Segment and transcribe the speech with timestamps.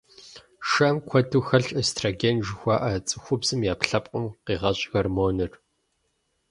[0.69, 5.51] Шэм куэду хэлъщ эстроген жыхуаӀэ, цӀыхубзым и Ӏэпкълъэпкъым къигъэщӀ гормоныр.